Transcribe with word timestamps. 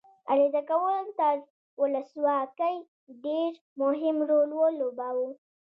عریضه 0.31 0.61
کول 0.69 1.05
تر 1.19 1.35
ولسواکۍ 1.81 2.77
ډېر 3.25 3.51
مهم 3.81 4.17
رول 4.29 4.49
ولوباوه. 4.59 5.29